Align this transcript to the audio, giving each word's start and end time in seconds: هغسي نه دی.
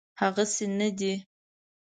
هغسي 0.19 0.65
نه 0.77 0.89
دی. 0.97 1.13